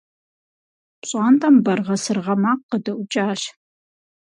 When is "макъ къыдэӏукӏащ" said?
2.41-3.41